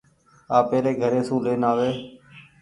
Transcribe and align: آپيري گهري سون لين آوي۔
آپيري 0.57 0.93
گهري 1.01 1.21
سون 1.27 1.39
لين 1.45 1.61
آوي۔ 1.71 1.91